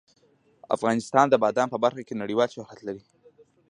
افغانستان 0.75 1.25
د 1.29 1.35
بادام 1.43 1.67
په 1.71 1.77
برخه 1.83 2.01
کې 2.07 2.19
نړیوال 2.21 2.49
شهرت 2.55 2.79
لري. 2.87 3.03